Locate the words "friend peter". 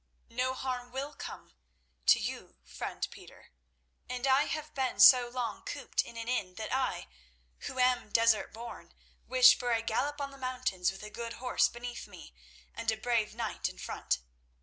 2.63-3.51